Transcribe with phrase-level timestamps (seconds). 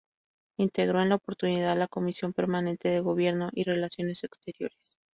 [0.57, 4.95] Integró en la oportunidad la comisión permanente de Gobierno y Relaciones Exteriores.